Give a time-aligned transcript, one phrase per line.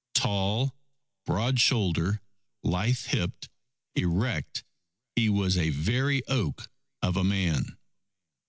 [0.15, 0.75] Tall,
[1.27, 2.21] broad shouldered,
[2.63, 3.49] lithe hipped,
[3.95, 4.63] erect,
[5.15, 6.71] he was a very oak
[7.03, 7.77] of a man.